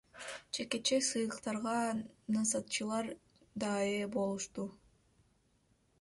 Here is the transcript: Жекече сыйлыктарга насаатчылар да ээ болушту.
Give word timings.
Жекече 0.57 0.97
сыйлыктарга 1.07 1.75
насаатчылар 2.33 3.05
да 3.65 3.71
ээ 3.93 4.05
болушту. 4.17 4.63